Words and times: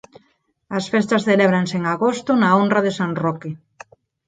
As 0.77 0.85
festas 0.93 1.25
celébranse 1.29 1.75
en 1.79 1.85
agosto 1.95 2.31
na 2.41 2.49
honra 2.57 2.79
de 2.85 2.91
San 2.99 3.11
Roque. 3.23 3.51